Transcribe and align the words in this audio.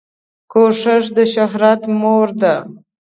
کوښښ 0.51 1.03
دشهرت 1.17 1.81
مور 1.99 2.27
ده 2.41 2.53